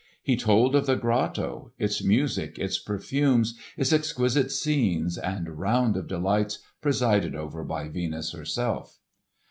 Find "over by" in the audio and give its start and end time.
7.35-7.87